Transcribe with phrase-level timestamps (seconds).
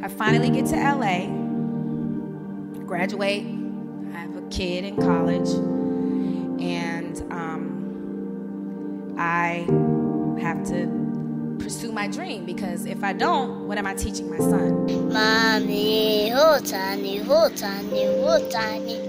[0.00, 1.26] I finally get to LA,
[2.84, 3.44] graduate,
[4.14, 5.48] I have a kid in college,
[6.62, 9.66] and um, I
[10.40, 14.86] have to pursue my dream because if I don't, what am I teaching my son?
[15.12, 19.08] Mommy, hotani, hotani, hotani.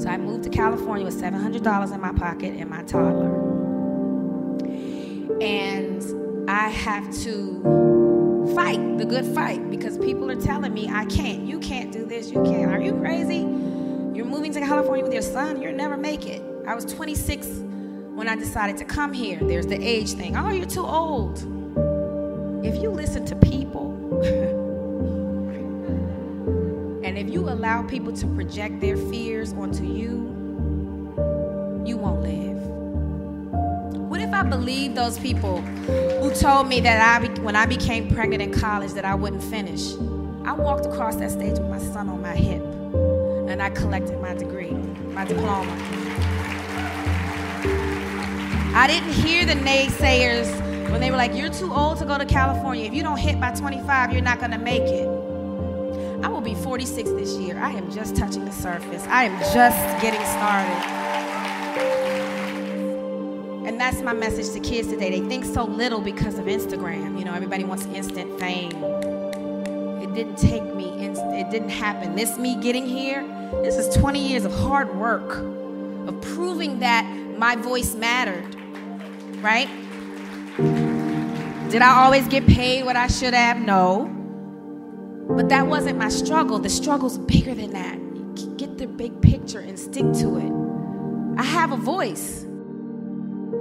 [0.00, 3.30] So I moved to California with $700 in my pocket and my toddler.
[5.42, 6.02] And
[6.48, 7.81] I have to
[8.54, 11.46] fight the good fight because people are telling me I can't.
[11.46, 12.30] You can't do this.
[12.30, 12.72] You can't.
[12.72, 13.38] Are you crazy?
[14.16, 15.60] You're moving to California with your son.
[15.60, 16.42] You'll never make it.
[16.66, 17.46] I was 26
[18.14, 19.38] when I decided to come here.
[19.40, 20.36] There's the age thing.
[20.36, 21.38] Oh, you're too old.
[22.64, 23.90] If you listen to people,
[27.04, 30.30] and if you allow people to project their fears onto you,
[31.84, 32.71] you won't live.
[34.42, 38.90] I believed those people who told me that I, when I became pregnant in college
[38.94, 39.92] that I wouldn't finish?
[40.44, 44.34] I walked across that stage with my son on my hip, and I collected my
[44.34, 45.70] degree, my diploma.
[48.74, 50.50] I didn't hear the naysayers
[50.90, 52.84] when they were like, You're too old to go to California.
[52.84, 55.06] If you don't hit by 25, you're not gonna make it.
[56.24, 57.60] I will be 46 this year.
[57.60, 59.04] I am just touching the surface.
[59.04, 61.01] I am just getting started.
[63.66, 65.10] And that's my message to kids today.
[65.10, 67.18] They think so little because of Instagram.
[67.18, 68.72] You know, everybody wants instant fame.
[70.02, 72.16] It didn't take me, it didn't happen.
[72.16, 73.22] This me getting here,
[73.62, 75.38] this is 20 years of hard work,
[76.08, 77.04] of proving that
[77.38, 78.54] my voice mattered,
[79.40, 79.68] right?
[81.70, 83.58] Did I always get paid what I should have?
[83.58, 84.10] No.
[85.30, 86.58] But that wasn't my struggle.
[86.58, 87.96] The struggle's bigger than that.
[88.58, 91.40] Get the big picture and stick to it.
[91.40, 92.44] I have a voice.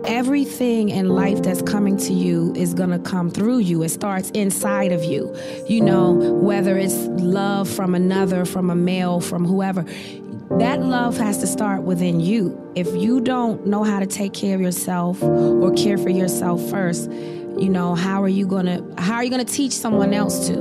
[0.05, 3.83] Everything in life that's coming to you is going to come through you.
[3.83, 5.35] It starts inside of you.
[5.67, 9.85] You know, whether it's love from another, from a male, from whoever,
[10.57, 12.59] that love has to start within you.
[12.75, 17.09] If you don't know how to take care of yourself or care for yourself first,
[17.11, 20.56] you know how are you gonna how are you gonna teach someone else to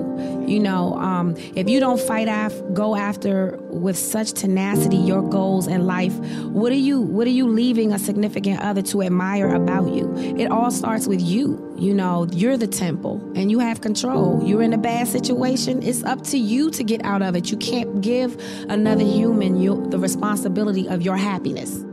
[0.51, 5.67] you know um, if you don't fight af- go after with such tenacity your goals
[5.67, 6.17] in life
[6.49, 10.13] what are you what are you leaving a significant other to admire about you?
[10.17, 14.43] It all starts with you you know you're the temple and you have control.
[14.45, 15.83] You're in a bad situation.
[15.83, 17.51] It's up to you to get out of it.
[17.51, 18.39] You can't give
[18.69, 21.85] another human you, the responsibility of your happiness